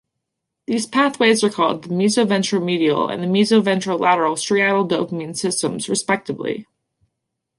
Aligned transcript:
These 0.65 0.87
pathways 0.87 1.43
are 1.43 1.49
called 1.51 1.83
the 1.83 1.89
meso-ventromedial 1.89 3.13
and 3.13 3.21
the 3.21 3.27
meso-ventrolateral 3.27 4.33
striatal 4.35 4.89
dopamine 4.89 5.37
systems, 5.37 5.87
respectively. 5.87 6.65